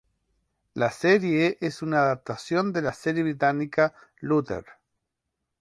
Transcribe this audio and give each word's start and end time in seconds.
La 0.73 0.89
serie 0.89 1.59
es 1.61 1.83
una 1.83 1.99
adaptación 2.01 2.73
de 2.73 2.81
la 2.81 2.91
serie 2.91 3.21
británica 3.21 3.93
"Luther". 4.21 4.65